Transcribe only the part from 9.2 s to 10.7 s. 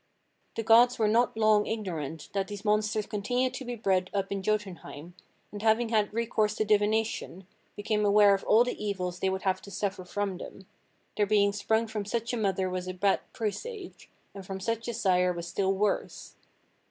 would have to suffer from them;